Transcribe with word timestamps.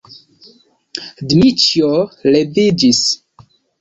Dmiĉjo 1.33 1.91
leviĝis. 2.37 3.03